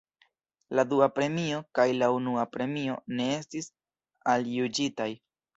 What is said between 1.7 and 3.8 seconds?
kaj la unua premio ne estis